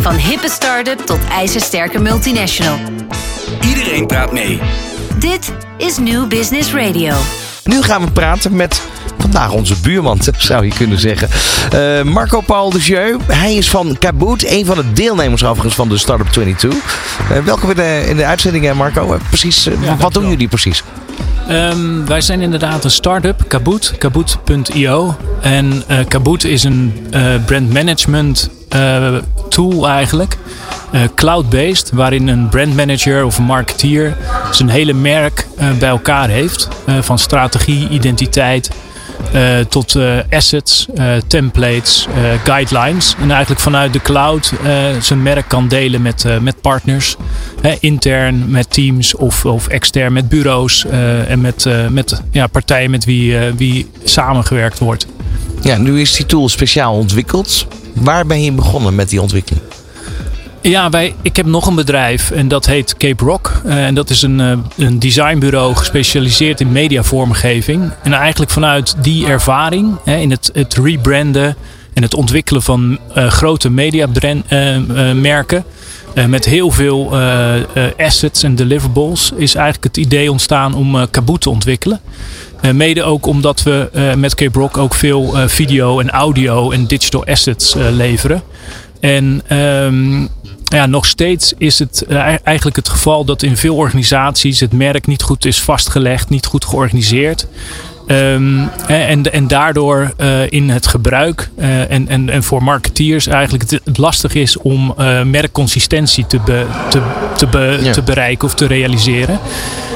Van 0.00 0.14
hippe 0.14 0.48
start-up 0.48 0.98
tot 0.98 1.18
ijzersterke 1.30 1.98
multinational. 1.98 2.78
Iedereen 3.66 4.06
praat 4.06 4.32
mee. 4.32 4.60
Dit 5.18 5.52
is 5.76 5.98
New 5.98 6.28
Business 6.28 6.72
Radio. 6.72 7.14
Nu 7.64 7.82
gaan 7.82 8.04
we 8.04 8.10
praten 8.10 8.56
met 8.56 8.82
vandaag 9.18 9.52
onze 9.52 9.74
buurman, 9.82 10.18
zou 10.36 10.64
je 10.64 10.72
kunnen 10.72 11.00
zeggen. 11.00 11.28
Uh, 11.74 12.02
Marco 12.02 12.40
Paul 12.40 12.70
de 12.70 12.78
Jeu. 12.78 13.16
Hij 13.26 13.54
is 13.54 13.70
van 13.70 13.98
Kaboot, 13.98 14.42
een 14.42 14.64
van 14.66 14.76
de 14.76 14.92
deelnemers 14.92 15.44
overigens 15.44 15.74
van 15.74 15.88
de 15.88 15.98
Startup 15.98 16.28
22. 16.28 16.78
Uh, 17.32 17.38
welkom 17.38 17.70
in 17.70 17.76
de, 17.76 18.04
in 18.08 18.16
de 18.16 18.24
uitzending, 18.24 18.72
Marco. 18.72 19.14
Uh, 19.14 19.20
precies, 19.28 19.68
ja, 19.80 19.96
wat 19.96 20.12
doen 20.12 20.28
jullie 20.28 20.48
precies? 20.48 20.82
Um, 21.50 22.06
wij 22.06 22.20
zijn 22.20 22.40
inderdaad 22.40 22.84
een 22.84 22.90
start-up, 22.90 23.44
Kaboot, 23.48 23.94
kaboot.io. 23.98 25.16
En 25.40 25.82
uh, 25.90 25.98
Kaboot 26.08 26.44
is 26.44 26.64
een 26.64 27.06
uh, 27.14 27.44
brand 27.44 27.72
management 27.72 28.50
uh, 28.76 29.16
tool 29.50 29.88
eigenlijk. 29.88 30.36
Cloud-based, 31.14 31.90
waarin 31.94 32.28
een 32.28 32.48
brandmanager 32.48 33.24
of 33.24 33.38
een 33.38 33.44
marketeer 33.44 34.16
zijn 34.50 34.68
hele 34.68 34.92
merk 34.92 35.46
bij 35.78 35.88
elkaar 35.88 36.28
heeft. 36.28 36.68
van 37.00 37.18
strategie, 37.18 37.88
identiteit, 37.88 38.70
tot 39.68 39.96
assets, 40.30 40.86
templates, 41.26 42.06
guidelines. 42.44 43.14
En 43.20 43.30
eigenlijk 43.30 43.60
vanuit 43.60 43.92
de 43.92 44.00
cloud 44.00 44.52
zijn 45.00 45.22
merk 45.22 45.48
kan 45.48 45.68
delen 45.68 46.02
met, 46.02 46.24
met 46.40 46.60
partners. 46.60 47.16
intern 47.80 48.50
met 48.50 48.70
teams 48.70 49.14
of, 49.14 49.44
of 49.44 49.68
extern 49.68 50.12
met 50.12 50.28
bureaus 50.28 50.84
en 51.28 51.40
met, 51.40 51.66
met 51.90 52.22
ja, 52.30 52.46
partijen 52.46 52.90
met 52.90 53.04
wie, 53.04 53.38
wie 53.56 53.90
samengewerkt 54.04 54.78
wordt. 54.78 55.06
Ja, 55.62 55.76
nu 55.76 56.00
is 56.00 56.16
die 56.16 56.26
tool 56.26 56.48
speciaal 56.48 56.94
ontwikkeld. 56.94 57.66
Waar 57.94 58.26
ben 58.26 58.42
je 58.42 58.52
begonnen 58.52 58.94
met 58.94 59.08
die 59.08 59.20
ontwikkeling? 59.20 59.62
Ja, 60.62 60.90
wij, 60.90 61.14
ik 61.22 61.36
heb 61.36 61.46
nog 61.46 61.66
een 61.66 61.74
bedrijf 61.74 62.30
en 62.30 62.48
dat 62.48 62.66
heet 62.66 62.96
Cape 62.96 63.24
Rock. 63.24 63.60
Uh, 63.66 63.86
en 63.86 63.94
dat 63.94 64.10
is 64.10 64.22
een, 64.22 64.38
uh, 64.38 64.52
een 64.76 64.98
designbureau 64.98 65.74
gespecialiseerd 65.74 66.60
in 66.60 66.72
mediavormgeving. 66.72 67.90
En 68.02 68.12
eigenlijk 68.12 68.50
vanuit 68.50 68.94
die 69.02 69.26
ervaring 69.26 69.96
hè, 70.04 70.16
in 70.16 70.30
het, 70.30 70.50
het 70.52 70.74
rebranden 70.74 71.56
en 71.92 72.02
het 72.02 72.14
ontwikkelen 72.14 72.62
van 72.62 72.98
uh, 73.16 73.26
grote 73.26 73.70
mediamerken. 73.70 75.64
met 76.26 76.44
heel 76.44 76.70
veel 76.70 77.16
assets 77.98 78.42
en 78.42 78.54
deliverables 78.54 79.32
is 79.36 79.54
eigenlijk 79.54 79.84
het 79.84 79.96
idee 79.96 80.30
ontstaan 80.30 80.74
om 80.74 81.10
Kaboot 81.10 81.40
te 81.40 81.50
ontwikkelen. 81.50 82.00
Mede 82.72 83.02
ook 83.02 83.26
omdat 83.26 83.62
we 83.62 83.90
met 84.16 84.34
Cape 84.34 84.58
Rock 84.58 84.78
ook 84.78 84.94
veel 84.94 85.34
video 85.48 86.00
en 86.00 86.10
audio 86.10 86.70
en 86.70 86.86
digital 86.86 87.26
assets 87.26 87.74
leveren. 87.74 88.42
En 89.00 89.42
um, 89.56 90.28
ja, 90.64 90.86
nog 90.86 91.06
steeds 91.06 91.52
is 91.58 91.78
het 91.78 92.06
eigenlijk 92.44 92.76
het 92.76 92.88
geval 92.88 93.24
dat 93.24 93.42
in 93.42 93.56
veel 93.56 93.76
organisaties 93.76 94.60
het 94.60 94.72
merk 94.72 95.06
niet 95.06 95.22
goed 95.22 95.44
is 95.44 95.60
vastgelegd, 95.60 96.28
niet 96.28 96.46
goed 96.46 96.64
georganiseerd. 96.64 97.46
Um, 98.10 98.68
en, 98.86 99.32
en 99.32 99.48
daardoor 99.48 100.12
uh, 100.18 100.50
in 100.50 100.70
het 100.70 100.86
gebruik 100.86 101.50
uh, 101.58 101.90
en, 101.90 102.08
en, 102.08 102.30
en 102.30 102.42
voor 102.42 102.62
marketeers 102.62 103.26
eigenlijk 103.26 103.70
het, 103.70 103.80
het 103.84 103.98
lastig 103.98 104.34
is 104.34 104.56
om 104.56 104.94
uh, 104.98 105.22
merkconsistentie 105.22 106.26
te, 106.26 106.40
be, 106.44 106.66
te, 106.88 107.00
te, 107.36 107.46
be, 107.46 107.78
ja. 107.82 107.92
te 107.92 108.02
bereiken 108.02 108.48
of 108.48 108.54
te 108.54 108.66
realiseren. 108.66 109.38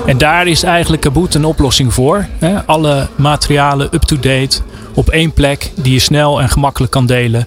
En 0.07 0.19
daar 0.19 0.47
is 0.47 0.63
eigenlijk 0.63 1.03
Kaboot 1.03 1.35
een 1.35 1.45
oplossing 1.45 1.95
voor. 1.95 2.27
Hè? 2.39 2.67
Alle 2.67 3.07
materialen 3.17 3.89
up-to-date 3.95 4.61
op 4.95 5.09
één 5.09 5.33
plek 5.33 5.71
die 5.75 5.93
je 5.93 5.99
snel 5.99 6.41
en 6.41 6.49
gemakkelijk 6.49 6.93
kan 6.93 7.07
delen. 7.07 7.47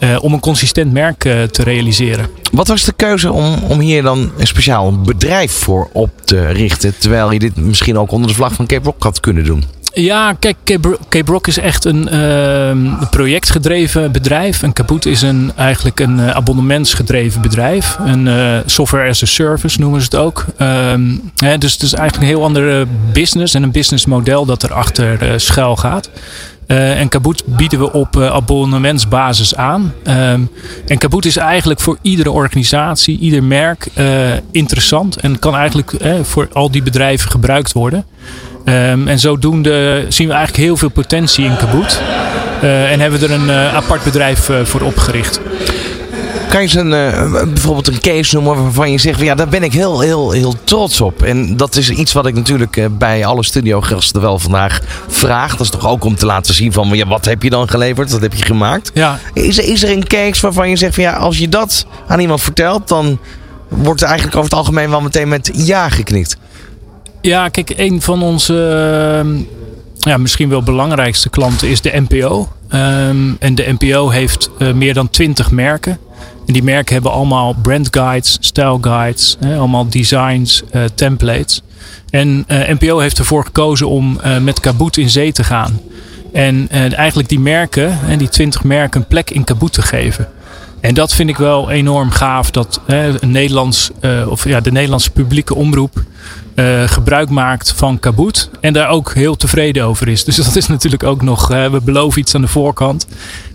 Uh, 0.00 0.16
om 0.20 0.32
een 0.32 0.40
consistent 0.40 0.92
merk 0.92 1.24
uh, 1.24 1.42
te 1.42 1.62
realiseren. 1.62 2.26
Wat 2.52 2.68
was 2.68 2.84
de 2.84 2.92
keuze 2.92 3.32
om, 3.32 3.54
om 3.68 3.80
hier 3.80 4.02
dan 4.02 4.30
een 4.38 4.46
speciaal 4.46 5.00
bedrijf 5.00 5.52
voor 5.52 5.88
op 5.92 6.10
te 6.24 6.46
richten? 6.46 6.98
Terwijl 6.98 7.32
je 7.32 7.38
dit 7.38 7.56
misschien 7.56 7.98
ook 7.98 8.10
onder 8.10 8.28
de 8.28 8.34
vlag 8.34 8.52
van 8.52 8.66
Cape 8.66 8.84
Rock 8.84 9.02
had 9.02 9.20
kunnen 9.20 9.44
doen. 9.44 9.64
Ja, 9.98 10.32
kijk, 10.32 10.56
Cape, 10.64 10.98
Cape 11.08 11.32
Rock 11.32 11.46
is 11.46 11.58
echt 11.58 11.84
een 11.84 12.08
uh, 12.12 13.02
projectgedreven 13.10 14.12
bedrijf. 14.12 14.62
En 14.62 14.72
Kaboot 14.72 15.06
is 15.06 15.22
een, 15.22 15.52
eigenlijk 15.56 16.00
een 16.00 16.20
abonnementsgedreven 16.20 17.40
bedrijf. 17.40 17.96
Een 18.00 18.28
software 18.66 19.08
as 19.08 19.22
a 19.22 19.26
service 19.26 19.80
noemen 19.80 20.00
ze 20.00 20.06
het 20.10 20.16
ook. 20.16 20.44
Um, 20.58 21.30
hè, 21.36 21.58
dus 21.58 21.72
het 21.72 21.82
is 21.82 21.92
eigenlijk 21.92 22.22
een 22.22 22.36
heel 22.36 22.46
andere 22.46 22.86
business 23.12 23.54
en 23.54 23.62
een 23.62 23.70
businessmodel 23.70 24.44
dat 24.44 24.62
erachter 24.62 25.40
schuil 25.40 25.76
gaat. 25.76 26.10
Uh, 26.66 27.00
en 27.00 27.08
Kaboot 27.08 27.42
bieden 27.46 27.78
we 27.78 27.92
op 27.92 28.16
uh, 28.16 28.26
abonnementsbasis 28.30 29.56
aan. 29.56 29.92
Um, 30.04 30.50
en 30.86 30.98
Kaboot 30.98 31.24
is 31.24 31.36
eigenlijk 31.36 31.80
voor 31.80 31.98
iedere 32.02 32.30
organisatie, 32.30 33.18
ieder 33.18 33.44
merk 33.44 33.88
uh, 33.98 34.06
interessant. 34.50 35.16
En 35.16 35.38
kan 35.38 35.56
eigenlijk 35.56 35.92
voor 36.22 36.48
al 36.52 36.70
die 36.70 36.82
bedrijven 36.82 37.30
gebruikt 37.30 37.72
worden. 37.72 38.04
Um, 38.68 39.08
en 39.08 39.18
zodoende 39.18 40.06
zien 40.08 40.28
we 40.28 40.34
eigenlijk 40.34 40.64
heel 40.64 40.76
veel 40.76 40.88
potentie 40.88 41.44
in 41.44 41.56
Kaboot. 41.56 42.00
en 42.60 43.00
hebben 43.00 43.20
we 43.20 43.26
er 43.26 43.32
een 43.32 43.50
apart 43.50 44.04
bedrijf 44.04 44.50
voor 44.64 44.80
opgericht. 44.80 45.40
Kan 46.48 46.62
je 46.62 46.66
eens 46.66 46.74
een, 46.74 46.90
bijvoorbeeld 47.52 47.88
een 47.88 48.00
case 48.00 48.34
noemen 48.34 48.62
waarvan 48.62 48.90
je 48.90 48.98
zegt: 48.98 49.16
van, 49.16 49.26
ja, 49.26 49.34
daar 49.34 49.48
ben 49.48 49.62
ik 49.62 49.72
heel, 49.72 50.00
heel, 50.00 50.30
heel 50.30 50.54
trots 50.64 51.00
op. 51.00 51.22
En 51.22 51.56
dat 51.56 51.76
is 51.76 51.90
iets 51.90 52.12
wat 52.12 52.26
ik 52.26 52.34
natuurlijk 52.34 52.88
bij 52.98 53.24
alle 53.24 53.44
studiogasten 53.44 54.20
wel 54.20 54.38
vandaag 54.38 54.80
vraag. 55.08 55.50
Dat 55.50 55.60
is 55.60 55.70
toch 55.70 55.88
ook 55.88 56.04
om 56.04 56.16
te 56.16 56.26
laten 56.26 56.54
zien 56.54 56.72
van 56.72 56.88
ja, 56.88 57.06
wat 57.06 57.24
heb 57.24 57.42
je 57.42 57.50
dan 57.50 57.68
geleverd? 57.68 58.10
Wat 58.10 58.20
heb 58.20 58.34
je 58.34 58.44
gemaakt? 58.44 58.90
Ja. 58.94 59.18
Is, 59.32 59.58
is 59.58 59.82
er 59.82 59.90
een 59.90 60.06
case 60.06 60.40
waarvan 60.40 60.68
je 60.68 60.76
zegt: 60.76 60.94
van, 60.94 61.04
ja, 61.04 61.12
als 61.12 61.38
je 61.38 61.48
dat 61.48 61.86
aan 62.06 62.20
iemand 62.20 62.42
vertelt, 62.42 62.88
dan 62.88 63.18
wordt 63.68 64.00
er 64.00 64.08
eigenlijk 64.08 64.36
over 64.36 64.50
het 64.50 64.58
algemeen 64.58 64.90
wel 64.90 65.00
meteen 65.00 65.28
met 65.28 65.50
ja 65.52 65.88
geknikt. 65.88 66.36
Ja, 67.20 67.48
kijk, 67.48 67.72
een 67.76 68.02
van 68.02 68.22
onze. 68.22 68.54
Uh, 69.24 69.40
ja, 69.98 70.16
misschien 70.16 70.48
wel 70.48 70.62
belangrijkste 70.62 71.30
klanten 71.30 71.68
is 71.68 71.80
de 71.80 72.04
NPO. 72.08 72.48
Um, 72.74 73.36
en 73.38 73.54
de 73.54 73.74
NPO 73.78 74.08
heeft 74.08 74.50
uh, 74.58 74.72
meer 74.72 74.94
dan 74.94 75.10
20 75.10 75.50
merken. 75.50 75.98
En 76.46 76.52
die 76.52 76.62
merken 76.62 76.94
hebben 76.94 77.12
allemaal 77.12 77.54
brand 77.62 77.88
guides, 77.90 78.36
style 78.40 78.78
guides, 78.80 79.36
hè, 79.40 79.58
allemaal 79.58 79.88
designs, 79.88 80.62
uh, 80.72 80.84
templates. 80.94 81.62
En 82.10 82.44
uh, 82.48 82.68
NPO 82.68 82.98
heeft 82.98 83.18
ervoor 83.18 83.44
gekozen 83.44 83.88
om 83.88 84.20
met 84.40 84.60
Kaboot 84.60 84.96
in 84.96 85.10
zee 85.10 85.32
te 85.32 85.44
gaan. 85.44 85.80
En 86.32 86.68
eigenlijk 86.92 87.28
die 87.28 87.40
merken, 87.40 87.98
die 88.18 88.28
20 88.28 88.64
merken, 88.64 89.00
een 89.00 89.06
plek 89.06 89.30
in 89.30 89.44
Kaboot 89.44 89.72
te 89.72 89.82
geven. 89.82 90.28
En 90.86 90.94
dat 90.94 91.14
vind 91.14 91.28
ik 91.28 91.36
wel 91.36 91.70
enorm 91.70 92.10
gaaf 92.10 92.50
dat 92.50 92.80
een 92.86 93.30
Nederlands, 93.30 93.90
of 94.28 94.48
ja, 94.48 94.60
de 94.60 94.72
Nederlandse 94.72 95.10
publieke 95.10 95.54
omroep 95.54 96.02
uh, 96.54 96.82
gebruik 96.88 97.30
maakt 97.30 97.72
van 97.76 97.98
Kaboot. 97.98 98.50
En 98.60 98.72
daar 98.72 98.88
ook 98.88 99.14
heel 99.14 99.36
tevreden 99.36 99.84
over 99.84 100.08
is. 100.08 100.24
Dus 100.24 100.36
dat 100.44 100.56
is 100.56 100.66
natuurlijk 100.66 101.02
ook 101.02 101.22
nog, 101.22 101.48
we 101.48 101.80
beloven 101.84 102.20
iets 102.20 102.34
aan 102.34 102.40
de 102.40 102.48
voorkant. 102.48 103.06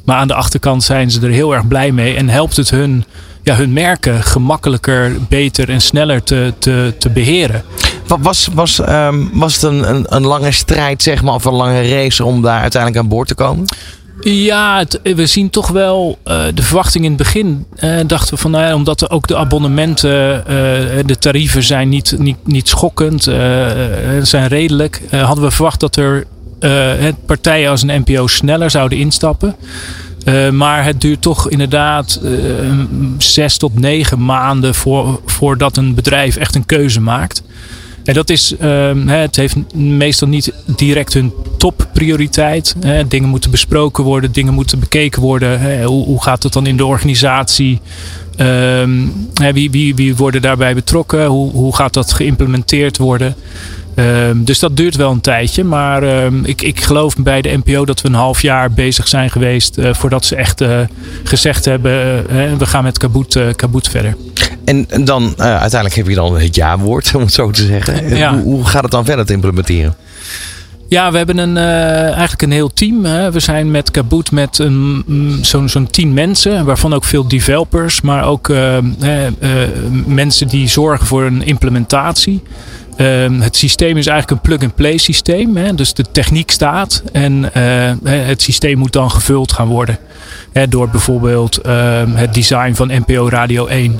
Maar 0.05 0.17
aan 0.17 0.27
de 0.27 0.33
achterkant 0.33 0.83
zijn 0.83 1.11
ze 1.11 1.21
er 1.21 1.29
heel 1.29 1.53
erg 1.53 1.67
blij 1.67 1.91
mee. 1.91 2.15
En 2.15 2.29
helpt 2.29 2.55
het 2.55 2.69
hun, 2.69 3.05
ja, 3.43 3.55
hun 3.55 3.73
merken 3.73 4.23
gemakkelijker, 4.23 5.11
beter 5.29 5.69
en 5.69 5.81
sneller 5.81 6.23
te, 6.23 6.53
te, 6.57 6.93
te 6.97 7.09
beheren. 7.09 7.63
Was, 8.07 8.49
was, 8.53 8.79
um, 8.89 9.29
was 9.33 9.53
het 9.53 9.63
een, 9.63 9.89
een, 9.89 10.05
een 10.09 10.25
lange 10.25 10.51
strijd, 10.51 11.01
zeg 11.01 11.23
maar, 11.23 11.33
of 11.33 11.45
een 11.45 11.53
lange 11.53 11.89
race 11.89 12.25
om 12.25 12.41
daar 12.41 12.61
uiteindelijk 12.61 13.03
aan 13.03 13.09
boord 13.09 13.27
te 13.27 13.35
komen? 13.35 13.65
Ja, 14.23 14.85
we 15.03 15.25
zien 15.25 15.49
toch 15.49 15.67
wel 15.67 16.17
uh, 16.27 16.43
de 16.53 16.63
verwachting 16.63 17.03
in 17.03 17.11
het 17.11 17.19
begin. 17.19 17.65
Uh, 17.83 17.99
dachten 18.07 18.33
we 18.33 18.41
van, 18.41 18.51
nou 18.51 18.63
ja, 18.63 18.75
omdat 18.75 19.01
er 19.01 19.09
ook 19.09 19.27
de 19.27 19.37
abonnementen, 19.37 20.37
uh, 20.37 20.45
de 21.05 21.17
tarieven 21.19 21.63
zijn 21.63 21.89
niet, 21.89 22.15
niet, 22.17 22.37
niet 22.43 22.67
schokkend, 22.67 23.23
zijn 24.21 24.47
redelijk. 24.47 25.01
hadden 25.11 25.43
we 25.43 25.51
verwacht 25.51 25.79
dat 25.79 25.95
er 25.95 26.25
partijen 27.25 27.69
als 27.69 27.81
een 27.81 28.03
NPO 28.05 28.27
sneller 28.27 28.69
zouden 28.69 28.97
instappen. 28.97 29.55
maar 30.51 30.83
het 30.83 31.01
duurt 31.01 31.21
toch 31.21 31.49
inderdaad 31.49 32.21
zes 33.17 33.57
tot 33.57 33.79
negen 33.79 34.25
maanden 34.25 34.75
voor, 34.75 35.21
voordat 35.25 35.77
een 35.77 35.93
bedrijf 35.93 36.35
echt 36.35 36.55
een 36.55 36.65
keuze 36.65 37.01
maakt. 37.01 37.43
En 38.03 38.13
dat 38.13 38.29
is, 38.29 38.55
uh, 38.61 38.91
het 39.05 39.35
heeft 39.35 39.73
meestal 39.73 40.27
niet 40.27 40.53
direct 40.65 41.13
hun 41.13 41.33
topprioriteit. 41.57 42.75
Dingen 43.07 43.29
moeten 43.29 43.51
besproken 43.51 44.03
worden, 44.03 44.31
dingen 44.31 44.53
moeten 44.53 44.79
bekeken 44.79 45.21
worden. 45.21 45.83
Hoe, 45.83 46.21
gaat 46.21 46.43
het 46.43 46.53
dan 46.53 46.67
in 46.67 46.77
de 46.77 46.85
organisatie? 46.85 47.79
Um, 48.37 49.13
wie, 49.53 49.71
wie, 49.71 49.95
wie 49.95 50.15
worden 50.15 50.41
daarbij 50.41 50.73
betrokken? 50.73 51.25
Hoe, 51.25 51.51
hoe 51.51 51.75
gaat 51.75 51.93
dat 51.93 52.13
geïmplementeerd 52.13 52.97
worden? 52.97 53.35
Um, 53.95 54.43
dus 54.43 54.59
dat 54.59 54.77
duurt 54.77 54.95
wel 54.95 55.11
een 55.11 55.21
tijdje. 55.21 55.63
Maar 55.63 56.23
um, 56.23 56.45
ik, 56.45 56.61
ik 56.61 56.81
geloof 56.81 57.15
bij 57.15 57.41
de 57.41 57.59
NPO 57.63 57.85
dat 57.85 58.01
we 58.01 58.07
een 58.07 58.13
half 58.13 58.41
jaar 58.41 58.71
bezig 58.71 59.07
zijn 59.07 59.29
geweest. 59.29 59.77
Uh, 59.77 59.93
voordat 59.93 60.25
ze 60.25 60.35
echt 60.35 60.61
uh, 60.61 60.79
gezegd 61.23 61.65
hebben: 61.65 62.25
uh, 62.31 62.53
we 62.57 62.65
gaan 62.65 62.83
met 62.83 62.97
Kaboot, 62.97 63.37
Kaboot 63.55 63.89
verder. 63.89 64.15
En 64.65 64.87
dan 65.03 65.33
uiteindelijk 65.37 65.95
heb 65.95 66.07
je 66.07 66.15
dan 66.15 66.39
het 66.39 66.55
ja-woord, 66.55 67.11
om 67.15 67.21
het 67.21 67.33
zo 67.33 67.51
te 67.51 67.65
zeggen. 67.65 68.15
Ja. 68.17 68.33
Hoe, 68.33 68.43
hoe 68.43 68.65
gaat 68.65 68.83
het 68.83 68.91
dan 68.91 69.05
verder 69.05 69.25
te 69.25 69.33
implementeren? 69.33 69.95
Ja, 70.87 71.11
we 71.11 71.17
hebben 71.17 71.37
een, 71.37 71.57
eigenlijk 71.57 72.41
een 72.41 72.51
heel 72.51 72.73
team. 72.73 73.05
Hè. 73.05 73.31
We 73.31 73.39
zijn 73.39 73.71
met 73.71 73.91
Kaboot 73.91 74.31
met 74.31 74.55
zo'n 75.41 75.69
zo'n 75.69 75.87
tien 75.91 76.13
mensen, 76.13 76.65
waarvan 76.65 76.93
ook 76.93 77.03
veel 77.03 77.27
developers, 77.27 78.01
maar 78.01 78.25
ook 78.25 78.51
mensen 80.05 80.47
die 80.47 80.67
zorgen 80.67 81.07
voor 81.07 81.23
een 81.23 81.45
implementatie. 81.45 82.41
Ehm, 82.95 83.39
het 83.39 83.55
systeem 83.55 83.97
is 83.97 84.07
eigenlijk 84.07 84.31
een 84.31 84.49
plug-and-play 84.49 84.97
systeem. 84.97 85.57
Hè? 85.57 85.75
Dus 85.75 85.93
de 85.93 86.05
techniek 86.11 86.51
staat 86.51 87.03
en 87.11 87.53
eh, 87.53 87.91
het 88.03 88.41
systeem 88.41 88.77
moet 88.77 88.93
dan 88.93 89.11
gevuld 89.11 89.51
gaan 89.51 89.67
worden. 89.67 89.97
Hè, 90.51 90.67
door 90.67 90.89
bijvoorbeeld 90.89 91.57
ehm, 91.57 92.11
het 92.11 92.33
design 92.33 92.73
van 92.73 92.87
NPO 92.87 93.29
Radio 93.29 93.65
1. 93.67 93.99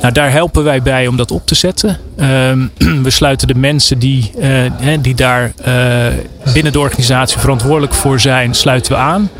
Nou, 0.00 0.12
daar 0.12 0.32
helpen 0.32 0.64
wij 0.64 0.82
bij 0.82 1.06
om 1.06 1.16
dat 1.16 1.30
op 1.30 1.46
te 1.46 1.54
zetten. 1.54 1.98
Ehm, 2.16 2.66
we 3.06 3.10
sluiten 3.10 3.48
de 3.48 3.54
mensen 3.54 3.98
die, 3.98 4.32
uh, 4.38 4.98
die 5.00 5.14
daar 5.14 5.52
uh, 5.66 6.06
binnen 6.52 6.72
de 6.72 6.80
organisatie 6.80 7.38
verantwoordelijk 7.38 7.94
voor 7.94 8.20
zijn, 8.20 8.54
sluiten 8.54 8.92
we 8.92 8.98
aan. 8.98 9.30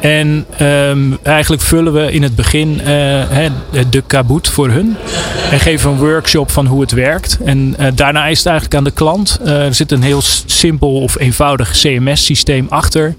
En 0.00 0.46
um, 0.60 1.18
eigenlijk 1.22 1.62
vullen 1.62 1.92
we 1.92 2.12
in 2.12 2.22
het 2.22 2.34
begin 2.34 2.80
uh, 2.80 2.86
de 3.90 4.02
kaboot 4.06 4.48
voor 4.48 4.70
hun. 4.70 4.96
En 5.50 5.60
geven 5.60 5.90
een 5.90 5.98
workshop 5.98 6.50
van 6.50 6.66
hoe 6.66 6.80
het 6.80 6.92
werkt. 6.92 7.38
En 7.44 7.74
uh, 7.80 7.86
daarna 7.94 8.26
is 8.26 8.38
het 8.38 8.46
eigenlijk 8.46 8.76
aan 8.76 8.84
de 8.84 8.90
klant. 8.90 9.40
Uh, 9.42 9.66
er 9.66 9.74
zit 9.74 9.92
een 9.92 10.02
heel 10.02 10.22
simpel 10.46 10.94
of 11.00 11.18
eenvoudig 11.18 11.70
CMS-systeem 11.70 12.66
achter. 12.68 13.14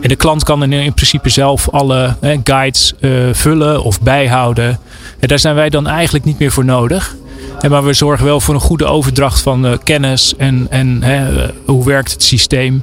En 0.00 0.08
de 0.08 0.16
klant 0.16 0.44
kan 0.44 0.62
in, 0.62 0.72
in 0.72 0.94
principe 0.94 1.28
zelf 1.28 1.68
alle 1.70 2.16
guides 2.44 2.94
vullen 3.32 3.82
of 3.82 4.00
bijhouden. 4.00 4.78
En 5.18 5.28
daar 5.28 5.38
zijn 5.38 5.54
wij 5.54 5.70
dan 5.70 5.86
eigenlijk 5.86 6.24
niet 6.24 6.38
meer 6.38 6.52
voor 6.52 6.64
nodig. 6.64 7.16
En 7.60 7.70
maar 7.70 7.84
we 7.84 7.92
zorgen 7.92 8.24
wel 8.24 8.40
voor 8.40 8.54
een 8.54 8.60
goede 8.60 8.84
overdracht 8.84 9.40
van 9.40 9.66
uh, 9.66 9.72
kennis 9.84 10.34
en, 10.36 10.66
en 10.70 11.02
hè, 11.02 11.46
hoe 11.64 11.84
werkt 11.84 12.12
het 12.12 12.22
systeem. 12.22 12.82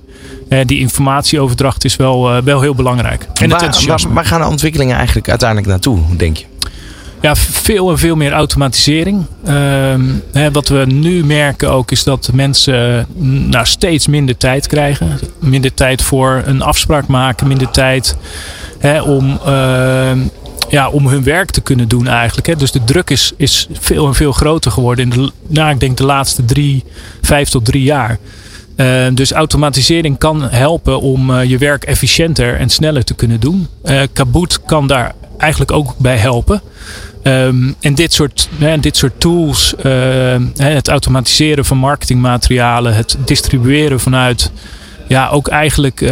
Uh, 0.50 0.60
die 0.66 0.80
informatieoverdracht 0.80 1.86
is 1.86 1.96
wel, 1.96 2.44
wel 2.44 2.62
heel 2.62 2.76
belangrijk. 2.76 3.28
En 3.34 3.50
waar, 3.50 3.84
waar, 3.88 4.02
waar, 4.10 4.26
gaan 4.26 4.42
de 4.42 4.48
ontwikkelingen 4.48 4.96
eigenlijk 4.96 5.30
uiteindelijk 5.30 5.70
naartoe, 5.70 6.00
denk 6.18 6.38
je? 6.38 6.46
Ja, 7.22 7.36
veel 7.36 7.90
en 7.90 7.98
veel 7.98 8.16
meer 8.16 8.32
automatisering. 8.32 9.26
Ehm, 9.46 10.02
hè, 10.32 10.52
wat 10.52 10.68
we 10.68 10.86
nu 10.86 11.26
merken 11.26 11.72
ook 11.72 11.92
is 11.92 12.04
dat 12.04 12.30
mensen 12.34 13.08
nou, 13.50 13.66
steeds 13.66 14.08
minder 14.08 14.38
tijd 14.38 14.68
krijgen. 14.68 15.20
Minder 15.40 15.74
tijd 15.74 16.02
voor 16.02 16.42
een 16.46 16.62
afspraak 16.62 17.08
maken, 17.08 17.48
minder 17.48 17.70
tijd 17.70 18.18
hè, 18.80 19.02
om 19.02 19.40
ehm, 19.46 20.20
ja, 20.70 20.90
om 20.90 21.08
hun 21.08 21.24
werk 21.24 21.52
te 21.52 21.62
kunnen 21.62 21.88
doen 21.88 22.08
eigenlijk. 22.08 22.48
Hè. 22.48 22.56
Dus 22.56 22.72
de 22.72 22.84
druk 22.84 23.10
is, 23.10 23.34
is 23.38 23.68
veel 23.72 24.08
en 24.08 24.16
veel 24.16 24.32
groter 24.32 24.72
geworden 24.72 25.04
in 25.04 25.10
de, 25.10 25.32
nou, 25.48 25.72
ik 25.72 25.80
denk 25.80 25.98
de 25.98 26.06
laatste 26.06 26.46
drie, 26.46 26.84
vijf 27.22 27.50
tot 27.50 27.66
drie 27.66 27.84
jaar. 27.84 28.18
Uh, 28.76 29.08
dus 29.14 29.32
automatisering 29.32 30.18
kan 30.18 30.50
helpen 30.50 31.02
om 31.02 31.30
uh, 31.30 31.44
je 31.44 31.58
werk 31.58 31.84
efficiënter 31.84 32.56
en 32.56 32.70
sneller 32.70 33.04
te 33.04 33.14
kunnen 33.14 33.40
doen. 33.40 33.68
Uh, 33.84 34.02
kan 34.66 34.88
daar 34.88 35.14
eigenlijk 35.38 35.72
ook 35.72 35.98
bij 35.98 36.18
helpen. 36.18 36.62
Um, 37.24 37.76
en 37.80 37.96
dit 37.96 38.14
soort, 38.14 38.50
dit 38.80 38.98
soort 38.98 39.20
tools, 39.20 39.74
het 40.58 40.88
automatiseren 40.88 41.66
van 41.66 41.78
marketingmaterialen, 41.78 42.96
het 42.96 43.18
distribueren 43.26 44.00
vanuit 44.00 44.52
ja, 45.08 45.30
ook 45.30 45.48
eigenlijk 45.48 46.02
uh, 46.02 46.12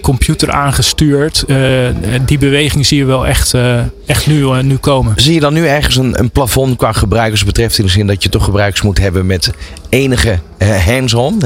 computer 0.00 0.50
aangestuurd. 0.50 1.44
Uh, 1.46 1.88
die 2.26 2.38
beweging 2.38 2.86
zie 2.86 2.98
je 2.98 3.04
wel 3.04 3.26
echt, 3.26 3.54
uh, 3.54 3.80
echt 4.12 4.26
nu, 4.26 4.62
nu 4.62 4.76
komen. 4.76 5.12
Zie 5.16 5.34
je 5.34 5.40
dan 5.40 5.54
nu 5.54 5.66
ergens 5.66 5.96
een, 5.96 6.18
een 6.18 6.30
plafond 6.30 6.76
qua 6.76 6.92
gebruikers 6.92 7.44
betreft? 7.44 7.78
In 7.78 7.84
de 7.84 7.90
zin 7.90 8.06
dat 8.06 8.22
je 8.22 8.28
toch 8.28 8.44
gebruikers 8.44 8.82
moet 8.82 8.98
hebben 8.98 9.26
met 9.26 9.50
enige 9.88 10.38
hands-on. 10.86 11.38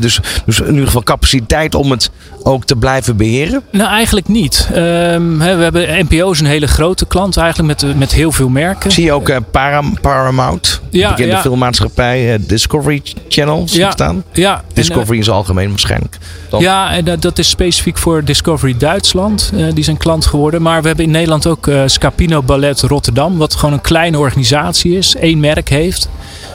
Dus, 0.00 0.20
dus 0.46 0.60
in 0.60 0.70
ieder 0.70 0.86
geval 0.86 1.02
capaciteit 1.02 1.74
om 1.74 1.90
het 1.90 2.10
ook 2.42 2.64
te 2.64 2.76
blijven 2.76 3.16
beheren? 3.16 3.62
Nou, 3.70 3.90
eigenlijk 3.90 4.28
niet. 4.28 4.68
Um, 4.70 5.38
we 5.38 5.44
hebben 5.44 6.06
NPO's 6.10 6.40
een 6.40 6.46
hele 6.46 6.66
grote 6.66 7.06
klant 7.06 7.36
eigenlijk 7.36 7.80
met, 7.82 7.96
met 7.96 8.12
heel 8.12 8.32
veel 8.32 8.48
merken. 8.48 8.90
Zie 8.90 9.04
je 9.04 9.12
ook 9.12 9.28
uh, 9.28 9.36
Param 9.50 10.00
Paramount, 10.00 10.80
ja, 10.90 11.10
bekende 11.10 11.32
ja. 11.32 11.40
filmmaatschappij, 11.40 12.34
uh, 12.34 12.38
Discovery 12.46 13.02
Channel 13.28 13.62
ja, 13.66 13.90
staan? 13.90 14.24
Ja. 14.32 14.64
Discovery 14.72 15.18
en, 15.18 15.24
zijn 15.24 15.36
algemeen 15.36 15.68
waarschijnlijk. 15.68 16.18
Dan. 16.48 16.60
Ja, 16.60 16.92
en 16.92 17.04
dat, 17.04 17.22
dat 17.22 17.38
is 17.38 17.48
specifiek 17.48 17.98
voor 17.98 18.24
Discovery 18.24 18.74
Duitsland. 18.78 19.50
Uh, 19.54 19.72
die 19.74 19.84
zijn 19.84 19.96
klant 19.96 20.26
geworden. 20.26 20.62
Maar 20.62 20.80
we 20.80 20.86
hebben 20.86 21.04
in 21.04 21.10
Nederland 21.10 21.46
ook 21.46 21.66
Scapino 22.14 22.42
Ballet 22.42 22.80
Rotterdam. 22.80 23.36
Wat 23.38 23.54
gewoon 23.54 23.72
een 23.74 23.80
kleine 23.80 24.18
organisatie 24.18 24.96
is. 24.96 25.16
één 25.16 25.40
merk 25.40 25.68
heeft. 25.68 26.08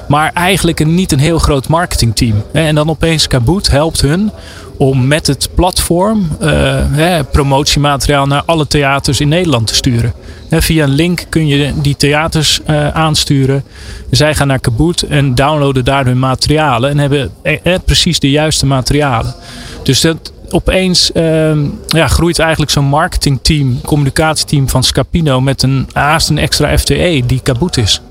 Maar 0.08 0.32
eigenlijk 0.34 0.80
een, 0.80 0.96
niet 0.96 1.12
een 1.12 1.20
heel 1.20 1.40
groot 1.40 1.68
marketingteam. 1.68 2.44
En 2.52 2.76
dan 2.76 2.90
opeens 2.90 3.28
Kaboot 3.28 3.70
helpt 3.70 4.02
hun 4.02 4.32
om 4.78 5.08
met 5.08 5.28
het 5.28 5.50
platform 5.56 6.28
uh, 6.42 7.20
promotiemateriaal 7.32 8.26
naar 8.26 8.44
alle 8.46 8.68
theaters 8.68 9.20
in 9.20 9.28
Nederland 9.28 9.68
te 9.68 9.76
sturen. 9.76 10.14
via 10.50 10.84
een 10.84 10.90
link 10.90 11.26
kun 11.30 11.48
je 11.48 11.74
die 11.82 11.96
theaters 11.96 12.60
uh, 12.70 12.88
aansturen. 12.88 13.64
Zij 14.10 14.36
gaan 14.36 14.48
naar 14.48 14.60
Kaboot 14.60 15.02
en 15.02 15.36
downloaden 15.36 15.86
daar 15.86 16.06
hun 16.06 16.20
materialen 16.20 16.90
en 16.90 16.98
hebben 16.98 17.32
eh, 17.42 17.76
precies 17.86 18.20
de 18.20 18.30
juiste 18.30 18.66
materialen. 18.66 19.36
Dus 19.84 20.02
dat, 20.02 20.32
opeens 20.50 21.12
ehm, 21.12 21.66
ja, 21.88 22.08
groeit 22.08 22.40
eigenlijk 22.40 22.72
zo'n 22.72 22.86
marketingteam, 22.86 23.82
communicatieteam 23.82 24.70
van 24.70 24.84
Scapino 24.84 25.42
met 25.42 25.64
een 25.64 25.88
haast 25.94 26.30
een 26.30 26.38
extra 26.38 26.78
FTE 26.78 27.24
die 27.26 27.40
Kaboot 27.44 27.78
is. 27.78 28.02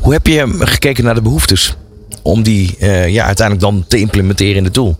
Hoe 0.00 0.12
heb 0.12 0.26
je 0.26 0.56
gekeken 0.58 1.04
naar 1.04 1.14
de 1.14 1.22
behoeftes 1.22 1.74
om 2.22 2.42
die 2.42 2.76
uh, 2.80 3.08
ja, 3.08 3.24
uiteindelijk 3.26 3.66
dan 3.66 3.84
te 3.88 3.98
implementeren 3.98 4.56
in 4.56 4.64
de 4.64 4.70
tool? 4.70 4.98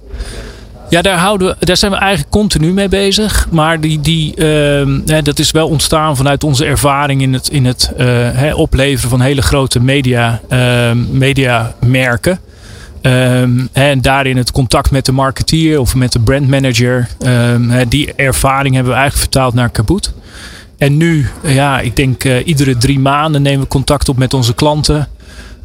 Ja, 0.93 1.03
daar, 1.03 1.19
houden 1.19 1.49
we, 1.59 1.67
daar 1.67 1.77
zijn 1.77 1.93
we 1.93 1.99
eigenlijk 1.99 2.31
continu 2.31 2.73
mee 2.73 2.89
bezig. 2.89 3.47
Maar 3.51 3.81
die, 3.81 4.01
die, 4.01 4.37
uh, 4.37 5.23
dat 5.23 5.39
is 5.39 5.51
wel 5.51 5.69
ontstaan 5.69 6.17
vanuit 6.17 6.45
onze 6.45 6.65
ervaring 6.65 7.23
in 7.23 7.33
het, 7.33 7.49
in 7.49 7.65
het 7.65 7.93
uh, 7.99 8.59
opleveren 8.59 9.11
van 9.11 9.21
hele 9.21 9.43
grote 9.43 9.81
media, 9.81 10.41
uh, 10.49 10.93
mediamerken. 11.11 12.39
Um, 13.03 13.69
en 13.73 14.01
daarin 14.01 14.37
het 14.37 14.51
contact 14.51 14.91
met 14.91 15.05
de 15.05 15.13
marketeer 15.13 15.81
of 15.81 15.95
met 15.95 16.13
de 16.13 16.21
brandmanager. 16.21 17.09
Um, 17.27 17.89
die 17.89 18.15
ervaring 18.15 18.75
hebben 18.75 18.93
we 18.93 18.99
eigenlijk 18.99 19.31
vertaald 19.31 19.55
naar 19.55 19.71
Kaboot. 19.71 20.13
En 20.79 20.97
nu, 20.97 21.27
ja, 21.43 21.81
ik 21.81 21.97
denk 21.97 22.25
uh, 22.25 22.47
iedere 22.47 22.77
drie 22.77 22.99
maanden 22.99 23.43
nemen 23.43 23.61
we 23.61 23.67
contact 23.67 24.09
op 24.09 24.19
met 24.19 24.35
onze 24.35 24.55
klanten. 24.55 25.09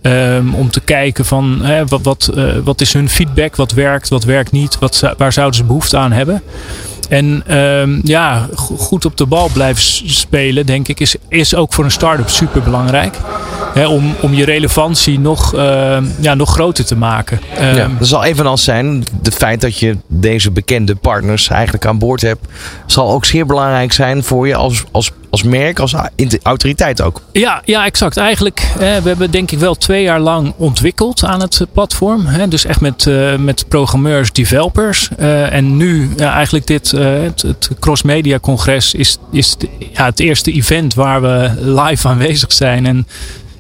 Um, 0.02 0.54
om 0.54 0.70
te 0.70 0.80
kijken 0.80 1.26
van 1.26 1.60
hè, 1.66 1.86
wat, 1.86 2.02
wat, 2.02 2.32
uh, 2.36 2.58
wat 2.64 2.82
is 2.82 2.94
hun 2.94 3.10
feedback, 3.10 3.56
wat 3.56 3.72
werkt, 3.72 4.10
wat 4.10 4.24
werkt 4.24 4.52
niet, 4.52 4.80
wat, 4.80 5.14
waar 5.18 5.34
zouden 5.34 5.58
ze 5.58 5.64
behoefte 5.64 5.98
aan 5.98 6.12
hebben. 6.12 6.42
En 7.10 7.56
um, 7.58 8.02
ja, 8.04 8.48
goed 8.56 9.06
op 9.06 9.18
de 9.18 9.26
bal 9.26 9.50
blijven 9.54 9.84
spelen, 10.10 10.66
denk 10.66 10.88
ik, 10.88 11.00
is, 11.00 11.16
is 11.30 11.56
ook 11.56 11.74
voor 11.74 11.84
een 11.84 11.92
start-up 11.92 12.30
super 12.30 12.62
belangrijk. 12.62 13.16
Om, 13.88 14.16
om 14.22 14.34
je 14.34 14.46
relevantie 14.46 15.20
nog, 15.20 15.56
uh, 15.56 15.98
ja, 16.20 16.34
nog 16.34 16.50
groter 16.50 16.86
te 16.86 16.96
maken. 16.96 17.40
Um, 17.60 17.76
ja, 17.76 17.90
dat 18.00 18.08
zal 18.08 18.24
evenals 18.24 18.64
zijn. 18.64 19.04
Het 19.24 19.36
feit 19.36 19.62
dat 19.62 19.80
je 19.80 19.98
deze 20.08 20.52
bekende 20.52 20.96
partners 20.96 21.50
eigenlijk 21.50 21.86
aan 21.86 21.98
boord 21.98 22.22
hebt, 22.22 22.48
zal 22.86 23.12
ook 23.12 23.26
zeer 23.26 23.46
belangrijk 23.46 23.94
zijn 23.94 24.24
voor 24.24 24.48
je 24.48 24.56
als, 24.56 24.84
als 24.92 25.12
als 25.30 25.44
merk, 25.44 25.80
als 25.80 25.96
autoriteit 26.44 27.02
ook. 27.02 27.22
Ja, 27.32 27.62
ja 27.66 27.86
exact. 27.86 28.18
Eigenlijk, 28.18 28.72
we 28.78 28.84
hebben 28.86 29.32
denk 29.32 29.52
ik 29.52 29.60
wel 29.60 29.76
twee 29.76 30.04
jaar 30.04 30.20
lang 30.20 30.54
ontwikkeld 30.58 31.24
aan 31.24 31.42
het 31.42 31.66
platform. 31.72 32.50
Dus 32.50 32.66
echt 32.66 32.82
met, 32.82 33.06
uh, 33.06 33.36
met 33.36 33.66
programmeurs, 33.68 34.32
developers. 34.32 35.10
Uh, 35.20 35.54
en 35.54 35.78
nu 35.78 36.10
ja, 36.18 36.34
eigenlijk 36.34 36.68
dit, 36.68 36.92
het, 36.92 37.42
het 37.42 37.70
Cross 37.80 38.02
Media 38.02 38.40
Congres 38.40 38.94
is, 38.94 39.18
is 39.32 39.58
ja, 39.94 40.06
het 40.06 40.20
eerste 40.20 40.52
event 40.52 40.94
waar 40.94 41.22
we 41.22 41.52
live 41.58 42.08
aanwezig 42.08 42.54
zijn. 42.54 42.86
En 42.86 43.08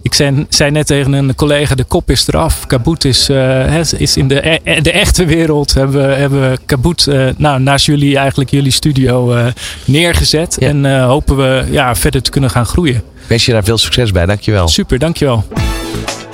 ik 0.07 0.13
zei, 0.13 0.45
zei, 0.49 0.71
net 0.71 0.87
tegen 0.87 1.13
een 1.13 1.35
collega, 1.35 1.75
de 1.75 1.83
kop 1.83 2.09
is 2.11 2.27
eraf. 2.27 2.67
Kaboot 2.67 3.03
is, 3.03 3.29
uh, 3.29 3.91
is 3.97 4.17
in 4.17 4.27
de, 4.27 4.59
e-, 4.63 4.81
de 4.81 4.91
echte 4.91 5.25
wereld. 5.25 5.73
Hebben 5.73 6.07
we, 6.07 6.13
hebben 6.13 6.51
we 6.51 6.57
Kaboot 6.65 7.05
uh, 7.09 7.27
nou, 7.37 7.59
naast 7.59 7.85
jullie, 7.85 8.17
eigenlijk 8.17 8.49
jullie 8.49 8.71
studio 8.71 9.35
uh, 9.35 9.45
neergezet. 9.85 10.55
Ja. 10.59 10.67
En 10.67 11.01
hopen 11.01 11.37
we 11.37 11.67
ja, 11.71 11.95
verder 11.95 12.21
te 12.21 12.29
kunnen 12.29 12.49
gaan 12.49 12.65
groeien. 12.65 13.03
Wens 13.27 13.45
je 13.45 13.51
daar 13.51 13.63
veel 13.63 13.77
succes 13.77 14.11
bij. 14.11 14.25
Dankjewel. 14.25 14.67
Super, 14.67 14.99
dankjewel. 14.99 15.45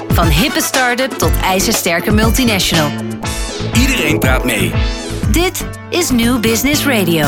Van 0.08 0.28
hippe 0.28 0.62
start-up 0.62 1.12
tot 1.12 1.32
ijzersterke 1.44 2.12
multinational. 2.12 2.92
Iedereen 3.80 4.20
praat 4.20 4.46
mee. 4.46 4.72
Dit 5.32 5.66
is 5.90 6.10
New 6.10 6.40
Business 6.40 6.86
Radio. 6.86 7.26